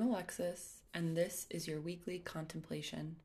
[0.00, 3.16] Alexis, and this is your weekly contemplation.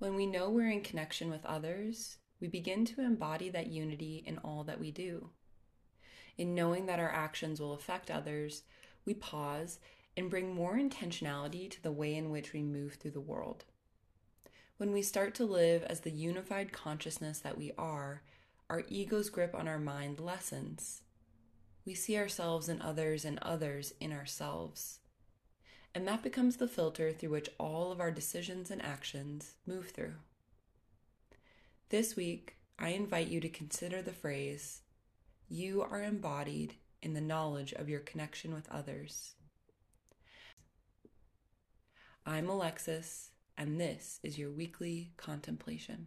[0.00, 4.38] When we know we're in connection with others, we begin to embody that unity in
[4.38, 5.30] all that we do.
[6.36, 8.64] In knowing that our actions will affect others,
[9.04, 9.78] we pause
[10.16, 13.64] and bring more intentionality to the way in which we move through the world.
[14.76, 18.22] When we start to live as the unified consciousness that we are,
[18.68, 21.02] our ego's grip on our mind lessens.
[21.86, 24.98] We see ourselves in others and others in ourselves.
[25.94, 30.14] And that becomes the filter through which all of our decisions and actions move through.
[31.90, 34.80] This week, I invite you to consider the phrase,
[35.48, 39.34] You are embodied in the knowledge of your connection with others.
[42.24, 46.06] I'm Alexis, and this is your weekly contemplation.